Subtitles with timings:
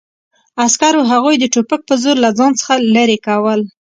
[0.63, 3.61] عسکرو هغوی د ټوپک په زور له ځان څخه لرې کول